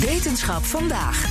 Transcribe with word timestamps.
Wetenschap 0.00 0.64
vandaag. 0.64 1.24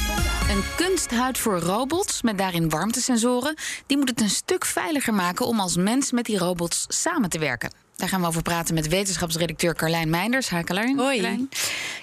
Een 0.49 0.63
kunsthuid 0.75 1.37
voor 1.37 1.59
robots 1.59 2.21
met 2.21 2.37
daarin 2.37 2.69
warmtesensoren. 2.69 3.55
Die 3.85 3.97
moet 3.97 4.09
het 4.09 4.21
een 4.21 4.29
stuk 4.29 4.65
veiliger 4.65 5.13
maken 5.13 5.45
om 5.45 5.59
als 5.59 5.75
mens 5.75 6.11
met 6.11 6.25
die 6.25 6.37
robots 6.37 6.85
samen 6.87 7.29
te 7.29 7.39
werken. 7.39 7.73
Daar 7.95 8.09
gaan 8.09 8.21
we 8.21 8.27
over 8.27 8.41
praten 8.41 8.73
met 8.73 8.87
wetenschapsredacteur 8.87 9.75
Carlijn 9.75 10.09
Meinders. 10.09 10.49
Hi 10.49 10.63
Carlijn. 10.63 10.97
Hoi. 10.97 11.21
Carlijn. 11.21 11.49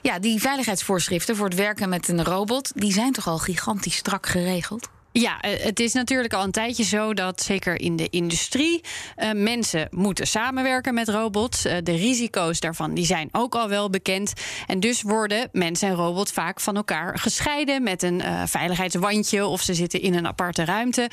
Ja, 0.03 0.19
die 0.19 0.41
veiligheidsvoorschriften 0.41 1.37
voor 1.37 1.47
het 1.47 1.55
werken 1.55 1.89
met 1.89 2.09
een 2.09 2.25
robot... 2.25 2.73
die 2.75 2.93
zijn 2.93 3.13
toch 3.13 3.27
al 3.27 3.39
gigantisch 3.39 3.97
strak 3.97 4.27
geregeld? 4.27 4.89
Ja, 5.21 5.41
eh, 5.41 5.65
het 5.65 5.81
is 5.81 5.93
natuurlijk 5.93 6.35
al 6.35 6.45
een 6.45 6.51
tijdje 6.51 6.85
zo 6.85 7.15
dat 7.15 7.43
zeker 7.43 7.81
in 7.81 7.97
de 7.97 8.09
industrie 8.09 8.81
uh, 9.19 9.33
mensen 9.33 9.89
moeten 9.91 10.27
samenwerken 10.27 10.95
met 10.95 11.09
robots. 11.09 11.67
Uh, 11.67 11.77
de 11.83 11.97
risico's 11.97 12.61
daarvan 12.61 12.95
die 12.95 13.05
zijn 13.05 13.29
ook 13.33 13.55
al 13.55 13.69
wel 13.69 13.91
bekend. 13.91 14.33
En 14.67 14.81
dus 14.81 15.03
worden 15.03 15.49
mensen 15.53 15.89
en 15.89 15.95
robots 15.95 16.33
vaak 16.33 16.61
van 16.61 16.77
elkaar 16.77 17.19
gescheiden 17.19 17.83
met 17.83 18.03
een 18.03 18.23
veiligheidswandje 18.45 19.47
of 19.47 19.63
ze 19.63 19.75
zitten 19.75 20.01
in 20.01 20.15
een 20.15 20.27
aparte 20.27 20.65
ruimte. 20.65 21.11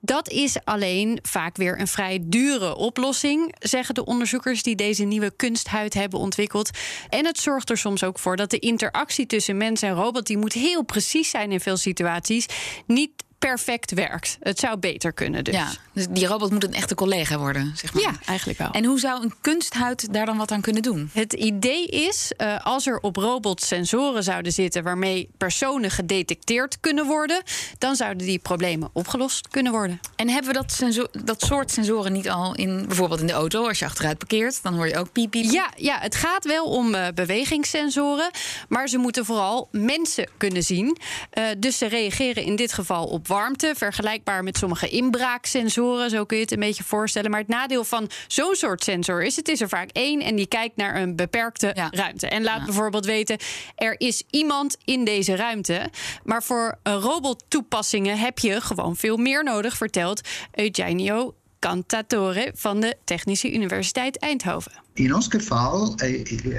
Dat 0.00 0.30
is 0.30 0.64
alleen 0.64 1.18
vaak 1.22 1.56
weer 1.56 1.80
een 1.80 1.88
vrij 1.88 2.18
dure 2.22 2.76
oplossing, 2.76 3.54
zeggen 3.58 3.94
de 3.94 4.04
onderzoekers 4.04 4.62
die 4.62 4.76
deze 4.76 5.04
nieuwe 5.04 5.32
kunsthuid 5.36 5.94
hebben 5.94 6.18
ontwikkeld. 6.18 6.70
En 7.08 7.26
het 7.26 7.38
zorgt 7.38 7.70
er 7.70 7.78
soms 7.78 8.04
ook 8.04 8.18
voor 8.18 8.36
dat 8.36 8.50
de 8.50 8.58
interactie 8.58 9.26
tussen 9.26 9.56
mens 9.56 9.82
en 9.82 9.94
robot, 9.94 10.26
die 10.26 10.38
moet 10.38 10.52
heel 10.52 10.82
precies 10.82 11.30
zijn 11.30 11.52
in 11.52 11.60
veel 11.60 11.76
situaties, 11.76 12.46
niet 12.86 13.10
perfect 13.40 13.92
werkt. 13.92 14.36
Het 14.40 14.58
zou 14.58 14.78
beter 14.78 15.12
kunnen 15.12 15.44
dus. 15.44 15.54
Ja, 15.54 15.68
dus 15.92 16.06
die 16.10 16.26
robot 16.26 16.50
moet 16.50 16.64
een 16.64 16.74
echte 16.74 16.94
collega 16.94 17.38
worden, 17.38 17.72
zeg 17.76 17.94
maar. 17.94 18.02
Ja, 18.02 18.12
eigenlijk 18.26 18.58
wel. 18.58 18.70
En 18.70 18.84
hoe 18.84 18.98
zou 18.98 19.22
een 19.22 19.34
kunsthuid 19.40 20.12
daar 20.12 20.26
dan 20.26 20.36
wat 20.36 20.50
aan 20.50 20.60
kunnen 20.60 20.82
doen? 20.82 21.10
Het 21.12 21.32
idee 21.32 21.86
is, 21.86 22.32
uh, 22.36 22.64
als 22.64 22.86
er 22.86 22.98
op 22.98 23.16
robots 23.16 23.66
sensoren 23.66 24.22
zouden 24.22 24.52
zitten... 24.52 24.82
waarmee 24.82 25.28
personen 25.38 25.90
gedetecteerd 25.90 26.80
kunnen 26.80 27.06
worden... 27.06 27.42
dan 27.78 27.96
zouden 27.96 28.26
die 28.26 28.38
problemen 28.38 28.90
opgelost 28.92 29.48
kunnen 29.48 29.72
worden. 29.72 30.00
En 30.16 30.28
hebben 30.28 30.52
we 30.52 30.58
dat, 30.58 30.98
dat 31.24 31.42
soort 31.42 31.70
sensoren 31.70 32.12
niet 32.12 32.30
al 32.30 32.54
in... 32.54 32.86
bijvoorbeeld 32.86 33.20
in 33.20 33.26
de 33.26 33.32
auto, 33.32 33.68
als 33.68 33.78
je 33.78 33.84
achteruit 33.84 34.18
parkeert... 34.18 34.62
dan 34.62 34.74
hoor 34.74 34.88
je 34.88 34.98
ook 34.98 35.12
piep, 35.12 35.30
piep. 35.30 35.44
Ja, 35.44 35.70
ja 35.76 35.98
het 36.00 36.14
gaat 36.14 36.44
wel 36.44 36.64
om 36.64 36.94
uh, 36.94 37.06
bewegingssensoren... 37.14 38.30
maar 38.68 38.88
ze 38.88 38.98
moeten 38.98 39.24
vooral 39.24 39.68
mensen 39.70 40.28
kunnen 40.36 40.62
zien. 40.62 40.98
Uh, 41.38 41.44
dus 41.58 41.78
ze 41.78 41.86
reageren 41.86 42.42
in 42.42 42.56
dit 42.56 42.72
geval 42.72 43.06
op 43.06 43.28
warmte... 43.30 43.72
vergelijkbaar 43.76 44.42
met 44.42 44.56
sommige 44.56 44.88
inbraaksensoren, 44.88 46.10
zo 46.10 46.24
kun 46.24 46.36
je 46.36 46.42
het 46.42 46.52
een 46.52 46.58
beetje 46.58 46.84
voorstellen. 46.84 47.30
Maar 47.30 47.40
het 47.40 47.48
nadeel 47.48 47.84
van 47.84 48.10
zo'n 48.26 48.54
soort 48.54 48.84
sensor 48.84 49.22
is: 49.22 49.36
het 49.36 49.48
is 49.48 49.60
er 49.60 49.68
vaak 49.68 49.90
één 49.92 50.20
en 50.20 50.36
die 50.36 50.46
kijkt 50.46 50.76
naar 50.76 50.96
een 50.96 51.16
beperkte 51.16 51.70
ja. 51.74 51.88
ruimte. 51.90 52.28
En 52.28 52.42
laat 52.42 52.58
ja. 52.58 52.64
bijvoorbeeld 52.64 53.04
weten: 53.04 53.38
er 53.74 53.94
is 54.00 54.22
iemand 54.30 54.76
in 54.84 55.04
deze 55.04 55.36
ruimte. 55.36 55.90
Maar 56.24 56.42
voor 56.42 56.78
robottoepassingen 56.82 58.18
heb 58.18 58.38
je 58.38 58.60
gewoon 58.60 58.96
veel 58.96 59.16
meer 59.16 59.44
nodig, 59.44 59.76
vertelt 59.76 60.28
Eugenio 60.54 61.34
Cantatore 61.60 62.52
van 62.54 62.80
de 62.80 62.96
Technische 63.04 63.52
Universiteit 63.54 64.18
Eindhoven. 64.18 64.72
In 64.92 65.14
ons 65.14 65.26
geval 65.28 65.94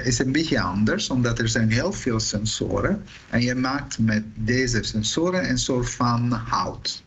is 0.04 0.18
het 0.18 0.26
een 0.26 0.32
beetje 0.32 0.60
anders, 0.60 1.10
omdat 1.10 1.38
er 1.38 1.48
zijn 1.48 1.70
heel 1.70 1.92
veel 1.92 2.20
sensoren. 2.20 3.04
En 3.30 3.42
je 3.42 3.54
maakt 3.54 3.98
met 3.98 4.24
deze 4.34 4.82
sensoren 4.82 5.48
een 5.48 5.58
soort 5.58 5.90
van 5.90 6.32
hout. 6.32 7.02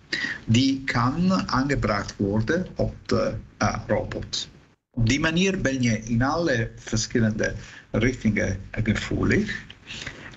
Die 0.45 0.83
kan 0.83 1.47
aangebracht 1.49 2.13
worden 2.17 2.67
op 2.75 2.95
de 3.05 3.33
uh, 3.59 3.75
robot. 3.87 4.49
Op 4.91 5.09
die 5.09 5.19
manier 5.19 5.61
ben 5.61 5.81
je 5.81 5.99
in 6.03 6.21
alle 6.21 6.71
verschillende 6.75 7.53
richtingen 7.91 8.59
gevoelig. 8.71 9.63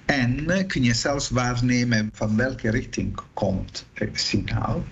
En 0.08 0.66
kun 0.66 0.82
je 0.82 0.94
zelfs 0.94 1.28
waarnemen 1.28 2.10
van 2.12 2.36
welke 2.36 2.70
richting 2.70 3.20
komt 3.34 3.86
het 3.92 4.20
signaal. 4.20 4.84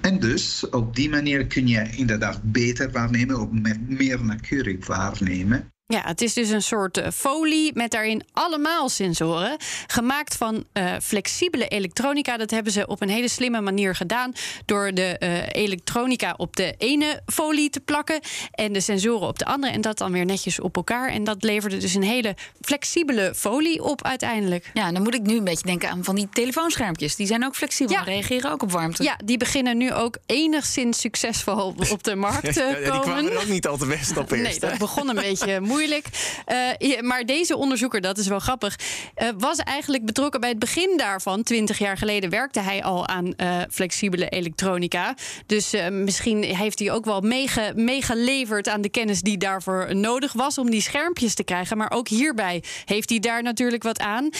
En 0.00 0.20
dus 0.20 0.68
op 0.68 0.96
die 0.96 1.08
manier 1.08 1.46
kun 1.46 1.66
je 1.66 1.90
inderdaad 1.90 2.40
beter 2.42 2.90
waarnemen, 2.90 3.36
ook 3.36 3.52
met 3.52 3.88
meer 3.88 4.24
nauwkeurig 4.24 4.86
waarnemen. 4.86 5.72
Ja, 5.94 6.02
het 6.04 6.20
is 6.20 6.34
dus 6.34 6.48
een 6.48 6.62
soort 6.62 6.98
uh, 6.98 7.06
folie 7.14 7.70
met 7.74 7.90
daarin 7.90 8.22
allemaal 8.32 8.88
sensoren. 8.88 9.56
Gemaakt 9.86 10.36
van 10.36 10.64
uh, 10.72 10.94
flexibele 11.02 11.68
elektronica. 11.68 12.36
Dat 12.36 12.50
hebben 12.50 12.72
ze 12.72 12.86
op 12.86 13.02
een 13.02 13.08
hele 13.08 13.28
slimme 13.28 13.60
manier 13.60 13.94
gedaan. 13.94 14.32
Door 14.64 14.94
de 14.94 15.16
uh, 15.18 15.62
elektronica 15.62 16.34
op 16.36 16.56
de 16.56 16.74
ene 16.78 17.20
folie 17.26 17.70
te 17.70 17.80
plakken. 17.80 18.20
En 18.50 18.72
de 18.72 18.80
sensoren 18.80 19.28
op 19.28 19.38
de 19.38 19.44
andere. 19.44 19.72
En 19.72 19.80
dat 19.80 19.98
dan 19.98 20.12
weer 20.12 20.24
netjes 20.24 20.60
op 20.60 20.76
elkaar. 20.76 21.08
En 21.08 21.24
dat 21.24 21.42
leverde 21.42 21.76
dus 21.76 21.94
een 21.94 22.02
hele 22.02 22.36
flexibele 22.60 23.32
folie 23.36 23.82
op 23.82 24.04
uiteindelijk. 24.04 24.70
Ja, 24.74 24.92
dan 24.92 25.02
moet 25.02 25.14
ik 25.14 25.22
nu 25.22 25.36
een 25.36 25.44
beetje 25.44 25.66
denken 25.66 25.90
aan 25.90 26.04
van 26.04 26.14
die 26.14 26.28
telefoonschermpjes. 26.32 27.16
Die 27.16 27.26
zijn 27.26 27.44
ook 27.44 27.56
flexibel. 27.56 27.94
Ja. 27.94 28.02
reageren 28.02 28.50
ook 28.50 28.62
op 28.62 28.72
warmte. 28.72 29.02
Ja, 29.02 29.18
die 29.24 29.36
beginnen 29.36 29.76
nu 29.76 29.92
ook 29.92 30.18
enigszins 30.26 31.00
succesvol 31.00 31.74
op 31.90 32.02
de 32.02 32.14
markt 32.14 32.52
te 32.54 32.60
komen. 32.60 32.82
Ja, 32.82 32.90
die 32.92 33.00
kwamen 33.00 33.30
er 33.30 33.38
ook 33.38 33.48
niet 33.48 33.66
al 33.66 33.76
te 33.76 33.86
best 33.86 34.16
op 34.16 34.30
eerst. 34.30 34.60
Nee, 34.60 34.70
dat 34.70 34.78
begon 34.78 35.08
een 35.08 35.14
beetje 35.14 35.60
moeilijk. 35.60 35.76
Uh, 35.86 37.00
maar 37.00 37.24
deze 37.24 37.56
onderzoeker, 37.56 38.00
dat 38.00 38.18
is 38.18 38.26
wel 38.26 38.38
grappig, 38.38 38.78
uh, 39.22 39.28
was 39.38 39.58
eigenlijk 39.58 40.04
betrokken 40.04 40.40
bij 40.40 40.48
het 40.48 40.58
begin 40.58 40.96
daarvan. 40.96 41.42
Twintig 41.42 41.78
jaar 41.78 41.96
geleden 41.96 42.30
werkte 42.30 42.60
hij 42.60 42.82
al 42.82 43.06
aan 43.06 43.26
uh, 43.36 43.60
flexibele 43.70 44.28
elektronica. 44.28 45.14
Dus 45.46 45.74
misschien 45.90 46.42
heeft 46.42 46.78
hij 46.78 46.92
ook 46.92 47.04
wel 47.04 47.20
meege, 47.20 47.72
meegeleverd 47.74 48.68
aan 48.68 48.80
de 48.80 48.88
kennis 48.88 49.20
die 49.20 49.38
daarvoor 49.38 49.96
nodig 49.96 50.32
was 50.32 50.58
om 50.58 50.70
die 50.70 50.82
schermpjes 50.82 51.34
te 51.34 51.44
krijgen. 51.44 51.76
Maar 51.76 51.90
ook 51.90 52.08
hierbij 52.08 52.62
heeft 52.84 53.10
hij 53.10 53.18
daar 53.18 53.42
natuurlijk 53.42 53.82
wat 53.82 53.98
aan. 53.98 54.30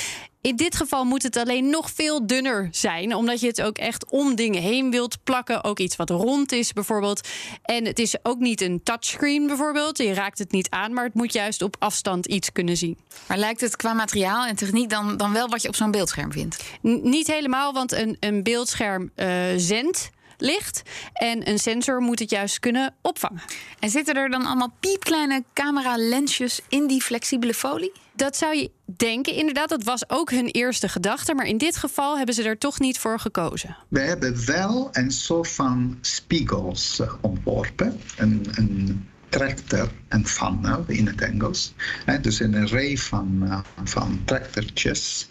In 0.48 0.56
dit 0.56 0.76
geval 0.76 1.04
moet 1.04 1.22
het 1.22 1.36
alleen 1.36 1.70
nog 1.70 1.90
veel 1.90 2.26
dunner 2.26 2.68
zijn, 2.70 3.14
omdat 3.14 3.40
je 3.40 3.46
het 3.46 3.62
ook 3.62 3.78
echt 3.78 4.10
om 4.10 4.34
dingen 4.34 4.62
heen 4.62 4.90
wilt 4.90 5.18
plakken. 5.24 5.64
Ook 5.64 5.78
iets 5.78 5.96
wat 5.96 6.10
rond 6.10 6.52
is 6.52 6.72
bijvoorbeeld. 6.72 7.28
En 7.62 7.84
het 7.84 7.98
is 7.98 8.16
ook 8.22 8.38
niet 8.38 8.60
een 8.60 8.82
touchscreen 8.82 9.46
bijvoorbeeld. 9.46 9.98
Je 9.98 10.14
raakt 10.14 10.38
het 10.38 10.52
niet 10.52 10.70
aan, 10.70 10.92
maar 10.92 11.04
het 11.04 11.14
moet 11.14 11.32
juist 11.32 11.62
op 11.62 11.76
afstand 11.78 12.26
iets 12.26 12.52
kunnen 12.52 12.76
zien. 12.76 12.98
Maar 13.26 13.38
lijkt 13.38 13.60
het 13.60 13.76
qua 13.76 13.92
materiaal 13.92 14.46
en 14.46 14.56
techniek 14.56 14.90
dan, 14.90 15.16
dan 15.16 15.32
wel 15.32 15.48
wat 15.48 15.62
je 15.62 15.68
op 15.68 15.76
zo'n 15.76 15.90
beeldscherm 15.90 16.32
vindt? 16.32 16.62
N 16.82 17.00
niet 17.02 17.26
helemaal, 17.26 17.72
want 17.72 17.92
een, 17.92 18.16
een 18.20 18.42
beeldscherm 18.42 19.10
uh, 19.16 19.26
zendt 19.56 20.10
licht. 20.38 20.82
En 21.12 21.48
een 21.48 21.58
sensor 21.58 22.00
moet 22.00 22.18
het 22.18 22.30
juist 22.30 22.58
kunnen 22.58 22.94
opvangen. 23.02 23.42
En 23.78 23.90
zitten 23.90 24.14
er 24.14 24.30
dan 24.30 24.44
allemaal 24.44 24.72
piepkleine 24.80 25.44
camera-lensjes 25.54 26.60
in 26.68 26.86
die 26.86 27.02
flexibele 27.02 27.54
folie? 27.54 27.92
Dat 28.12 28.36
zou 28.36 28.56
je 28.56 28.70
denken, 28.84 29.34
inderdaad. 29.34 29.68
Dat 29.68 29.84
was 29.84 30.10
ook 30.10 30.30
hun 30.30 30.46
eerste 30.46 30.88
gedachte. 30.88 31.34
Maar 31.34 31.46
in 31.46 31.58
dit 31.58 31.76
geval 31.76 32.16
hebben 32.16 32.34
ze 32.34 32.42
er 32.42 32.58
toch 32.58 32.78
niet 32.78 32.98
voor 32.98 33.20
gekozen. 33.20 33.76
We 33.88 34.00
hebben 34.00 34.46
wel 34.46 34.88
een 34.92 35.10
soort 35.10 35.48
van 35.48 35.98
spiegels 36.00 37.02
ontworpen. 37.20 38.00
Een, 38.16 38.46
een 38.54 39.08
tractor 39.28 39.90
en 40.08 40.26
funnel 40.26 40.84
in 40.86 41.06
het 41.06 41.20
Engels. 41.20 41.74
Dus 42.20 42.40
een 42.40 42.54
array 42.54 42.96
van, 42.96 43.62
van 43.84 44.20
tractortjes 44.24 45.28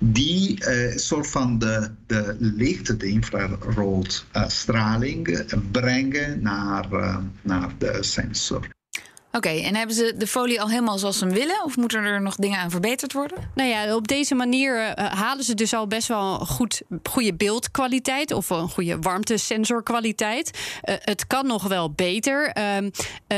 die 0.00 0.68
uh, 0.68 0.96
soort 0.96 1.26
van 1.26 1.58
de, 1.58 1.90
de 2.06 2.36
licht, 2.38 3.00
de 3.00 3.06
infraroodstraling 3.06 5.28
uh, 5.28 5.40
brengen 5.70 6.42
naar, 6.42 6.92
uh, 6.92 7.16
naar 7.42 7.70
de 7.78 7.98
sensor. 8.00 8.75
Oké, 9.36 9.48
okay, 9.48 9.64
en 9.64 9.74
hebben 9.74 9.96
ze 9.96 10.14
de 10.16 10.26
folie 10.26 10.60
al 10.60 10.68
helemaal 10.68 10.98
zoals 10.98 11.18
ze 11.18 11.26
willen? 11.26 11.64
Of 11.64 11.76
moeten 11.76 12.04
er 12.04 12.22
nog 12.22 12.36
dingen 12.36 12.58
aan 12.58 12.70
verbeterd 12.70 13.12
worden? 13.12 13.50
Nou 13.54 13.68
ja, 13.68 13.94
op 13.94 14.08
deze 14.08 14.34
manier 14.34 14.76
uh, 14.76 15.06
halen 15.06 15.44
ze 15.44 15.54
dus 15.54 15.74
al 15.74 15.86
best 15.86 16.08
wel 16.08 16.40
een 16.40 16.46
goed, 16.46 16.82
goede 17.02 17.34
beeldkwaliteit... 17.34 18.32
of 18.32 18.50
een 18.50 18.68
goede 18.68 18.98
warmtesensorkwaliteit. 18.98 20.50
Uh, 20.84 20.94
het 20.98 21.26
kan 21.26 21.46
nog 21.46 21.62
wel 21.62 21.90
beter. 21.90 22.56
Uh, 22.58 22.88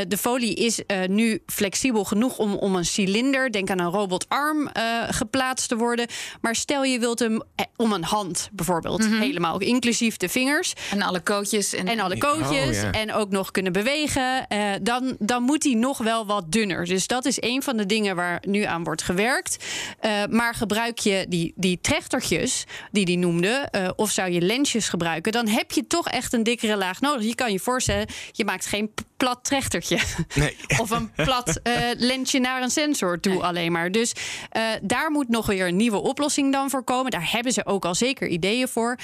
de 0.08 0.16
folie 0.16 0.54
is 0.54 0.80
nu 1.06 1.42
flexibel 1.46 2.04
genoeg 2.04 2.38
om, 2.38 2.54
om 2.54 2.76
een 2.76 2.84
cilinder... 2.84 3.52
denk 3.52 3.70
aan 3.70 3.78
een 3.78 3.90
robotarm 3.90 4.70
geplaatst 5.08 5.68
te 5.68 5.76
worden. 5.76 6.06
Maar 6.40 6.54
stel 6.54 6.84
je 6.84 6.98
wilt 6.98 7.18
hem 7.18 7.42
om 7.76 7.92
een 7.92 8.04
hand 8.04 8.48
bijvoorbeeld. 8.52 9.00
Mm 9.00 9.10
-hmm. 9.10 9.20
Helemaal, 9.20 9.60
inclusief 9.60 10.16
de 10.16 10.28
vingers. 10.28 10.72
En 10.90 11.02
alle 11.02 11.20
kootjes. 11.20 11.74
En, 11.74 11.88
en 11.88 12.00
alle 12.00 12.18
kootjes. 12.18 12.76
Oh, 12.76 12.82
yeah. 12.82 13.00
En 13.00 13.12
ook 13.12 13.30
nog 13.30 13.50
kunnen 13.50 13.72
bewegen. 13.72 14.46
dan, 14.82 15.16
dan 15.18 15.42
moet 15.42 15.64
hij 15.64 15.74
nog 15.74 15.87
nog 15.88 15.98
wel 15.98 16.26
wat 16.26 16.52
dunner. 16.52 16.84
Dus 16.84 17.06
dat 17.06 17.24
is 17.24 17.42
een 17.42 17.62
van 17.62 17.76
de 17.76 17.86
dingen 17.86 18.16
waar 18.16 18.42
nu 18.46 18.62
aan 18.62 18.84
wordt 18.84 19.02
gewerkt. 19.02 19.64
Uh, 20.02 20.24
maar 20.30 20.54
gebruik 20.54 20.98
je 20.98 21.26
die, 21.28 21.52
die 21.56 21.78
trechtertjes, 21.80 22.64
die 22.90 23.04
die 23.04 23.18
noemde, 23.18 23.68
uh, 23.72 23.88
of 23.96 24.10
zou 24.10 24.30
je 24.30 24.40
lensjes 24.40 24.88
gebruiken, 24.88 25.32
dan 25.32 25.48
heb 25.48 25.70
je 25.70 25.86
toch 25.86 26.08
echt 26.08 26.32
een 26.32 26.42
dikkere 26.42 26.76
laag 26.76 27.00
nodig. 27.00 27.24
Je 27.24 27.34
kan 27.34 27.52
je 27.52 27.58
voorstellen, 27.58 28.06
je 28.32 28.44
maakt 28.44 28.66
geen 28.66 28.94
plat 29.16 29.44
trechtertje. 29.44 29.98
Nee. 30.34 30.56
of 30.82 30.90
een 30.90 31.10
plat 31.14 31.60
uh, 31.62 31.74
lensje 31.96 32.38
naar 32.38 32.62
een 32.62 32.70
sensor 32.70 33.20
toe 33.20 33.32
nee. 33.32 33.42
alleen 33.42 33.72
maar. 33.72 33.92
Dus 33.92 34.12
daar 34.82 35.10
moet 35.10 35.28
nog 35.28 35.46
weer 35.46 35.66
een 35.66 35.76
nieuwe 35.76 36.02
oplossing 36.02 36.52
dan 36.52 36.70
voor 36.70 36.82
komen. 36.84 37.10
Daar 37.10 37.30
hebben 37.32 37.52
ze 37.52 37.66
ook 37.66 37.84
al 37.84 37.94
zeker 37.94 38.28
ideeën 38.28 38.68
voor. 38.68 38.98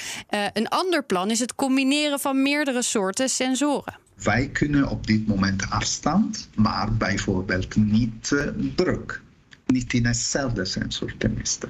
een 0.53 0.67
ander 0.67 1.03
plan 1.03 1.31
is 1.31 1.39
het 1.39 1.55
combineren 1.55 2.19
van 2.19 2.41
meerdere 2.41 2.81
soorten 2.81 3.29
sensoren. 3.29 4.04
Wij 4.23 4.49
kunnen 4.49 4.87
op 4.87 5.07
dit 5.07 5.27
moment 5.27 5.69
afstand, 5.69 6.49
maar 6.55 6.93
bijvoorbeeld 6.93 7.75
niet 7.75 8.31
uh, 8.33 8.47
druk. 8.75 9.21
Niet 9.65 9.93
in 9.93 10.05
hetzelfde 10.05 10.65
sensor 10.65 11.13
tenminste. 11.17 11.67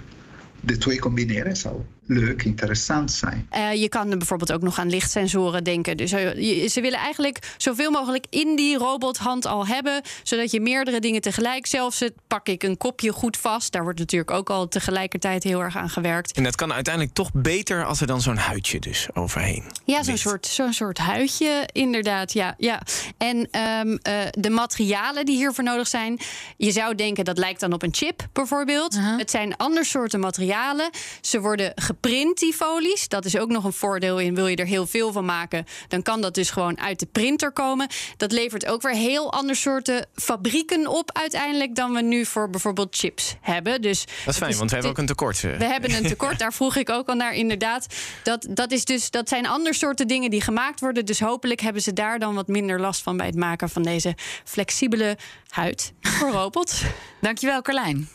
De 0.62 0.78
twee 0.78 1.00
combineren 1.00 1.58
zou 1.58 1.82
leuk, 2.08 2.44
interessant 2.44 3.12
zijn. 3.12 3.48
Uh, 3.56 3.74
je 3.74 3.90
kan 3.90 4.10
bijvoorbeeld 4.10 4.52
ook 4.52 4.62
nog 4.62 4.80
aan 4.80 4.90
lichtsensoren 4.90 5.64
denken. 5.64 5.98
Dus 5.98 6.14
uh, 6.14 6.68
ze 6.68 6.82
willen 6.82 7.00
eigenlijk 7.00 7.54
zoveel 7.58 7.92
mogelijk 7.92 8.26
in 8.30 8.56
die 8.56 8.78
robothand 8.78 9.46
al 9.46 9.68
hebben, 9.68 10.02
zodat 10.24 10.52
je 10.52 10.62
meerdere 10.62 11.00
dingen 11.00 11.22
tegelijk 11.22 11.66
zelfs 11.66 12.00
het 12.00 12.14
pak 12.28 12.48
ik 12.48 12.64
een 12.64 12.78
kopje 12.78 13.12
goed 13.12 13.38
vast. 13.38 13.72
Daar 13.72 13.84
wordt 13.84 14.00
natuurlijk 14.00 14.32
ook 14.32 14.50
al 14.50 14.68
tegelijkertijd 14.68 15.44
heel 15.44 15.62
erg 15.62 15.78
aan 15.78 15.90
gewerkt. 15.90 16.32
En 16.32 16.44
dat 16.44 16.56
kan 16.56 16.74
uiteindelijk 16.74 17.16
toch 17.16 17.30
beter 17.34 17.86
als 17.86 18.02
er 18.02 18.08
dan 18.08 18.22
zo'n 18.22 18.38
huidje 18.38 18.80
dus 18.80 19.08
overheen. 19.14 19.64
Ja, 19.86 20.04
zo'n 20.04 20.18
soort, 20.18 20.46
zo'n 20.46 20.74
soort 20.74 20.98
huidje 20.98 21.70
inderdaad. 21.72 22.34
Ja, 22.34 22.56
ja. 22.58 22.82
En 23.18 23.38
um, 23.38 23.90
uh, 23.90 23.98
de 24.32 24.50
materialen 24.50 25.26
die 25.26 25.36
hiervoor 25.36 25.64
nodig 25.64 25.88
zijn, 25.88 26.20
je 26.58 26.72
zou 26.72 26.96
denken 26.96 27.26
dat 27.26 27.38
lijkt 27.38 27.60
dan 27.60 27.74
op 27.74 27.84
een 27.84 27.94
chip 27.94 28.28
bijvoorbeeld. 28.34 28.96
-huh. 28.96 29.18
Het 29.18 29.32
zijn 29.32 29.58
ander 29.58 29.86
soorten 29.86 30.20
materialen. 30.20 30.90
Ze 31.22 31.40
worden 31.40 31.74
geprint, 31.96 32.40
die 32.40 32.54
folies. 32.54 33.08
Dat 33.08 33.26
is 33.26 33.38
ook 33.38 33.50
nog 33.50 33.64
een 33.64 33.74
voordeel 33.74 34.20
in. 34.20 34.36
Wil 34.36 34.48
je 34.48 34.56
er 34.56 34.66
heel 34.66 34.88
veel 34.88 35.12
van 35.12 35.26
maken, 35.26 35.66
dan 35.88 36.02
kan 36.02 36.22
dat 36.22 36.34
dus 36.34 36.50
gewoon 36.50 36.80
uit 36.80 37.00
de 37.00 37.06
printer 37.06 37.52
komen. 37.52 37.88
Dat 38.18 38.32
levert 38.32 38.66
ook 38.66 38.82
weer 38.82 38.94
heel 38.94 39.32
ander 39.32 39.56
soorten 39.56 40.06
fabrieken 40.16 40.88
op 40.88 41.18
uiteindelijk 41.18 41.76
dan 41.76 41.94
we 41.94 42.02
nu 42.02 42.26
voor 42.26 42.50
bijvoorbeeld 42.50 42.96
chips 42.96 43.36
hebben. 43.42 43.82
Dus 43.82 44.06
dat 44.26 44.34
is 44.34 44.38
fijn, 44.38 44.58
want 44.58 44.70
we 44.70 44.76
hebben 44.76 44.92
ook 44.92 44.98
een 44.98 45.06
tekort. 45.06 45.42
We 45.42 45.66
hebben 45.66 45.96
een 45.96 46.08
tekort, 46.08 46.40
daar 46.44 46.54
vroeg 46.54 46.76
ik 46.76 46.90
ook 46.90 47.08
al 47.08 47.16
naar 47.16 47.34
inderdaad. 47.34 47.88
Dat, 48.24 48.48
dat, 48.50 48.72
is 48.72 48.86
dus, 48.86 49.10
dat 49.10 49.30
zijn 49.30 49.48
ander 49.48 49.74
soorten 49.74 50.08
dingen 50.08 50.30
die 50.30 50.42
gemaakt 50.42 50.80
worden. 50.80 51.06
Dus 51.06 51.20
hopelijk 51.20 51.62
hebben 51.62 51.82
ze 51.82 51.94
daar 51.94 52.20
dan 52.20 52.36
wat 52.36 52.48
minder 52.48 52.80
last 52.80 53.02
van 53.02 53.18
bij 53.18 53.26
het 53.26 53.36
maken 53.36 53.70
van 53.70 53.84
deze 53.84 54.16
flexibele 54.44 55.18
huid 55.50 55.94
voor 56.20 56.32
robots. 56.32 56.84
Dankjewel, 57.22 57.62
Carlijn. 57.62 58.15